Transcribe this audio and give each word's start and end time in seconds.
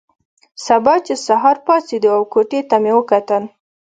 سبا 0.65 0.95
چې 1.05 1.13
سهار 1.25 1.57
پاڅېدو 1.65 2.09
او 2.17 2.21
کوټې 2.33 2.59
ته 2.69 2.75
مې 2.83 2.91
وکتل. 2.97 3.43